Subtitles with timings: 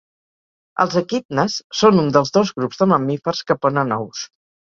[0.83, 4.27] Els equidnes són un dels dos grups de mamífers que ponen ous.